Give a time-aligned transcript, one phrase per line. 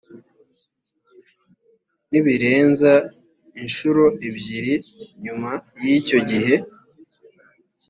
[2.09, 2.91] ntibirenza
[3.61, 4.75] inshuro ebyiri
[5.23, 5.51] nyuma
[5.83, 6.55] y’icyo gihe